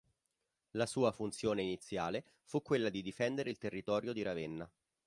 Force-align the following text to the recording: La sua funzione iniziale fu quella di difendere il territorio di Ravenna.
La 0.71 0.87
sua 0.87 1.11
funzione 1.11 1.61
iniziale 1.61 2.23
fu 2.45 2.63
quella 2.63 2.89
di 2.89 3.03
difendere 3.03 3.51
il 3.51 3.59
territorio 3.59 4.13
di 4.13 4.23
Ravenna. 4.23 4.67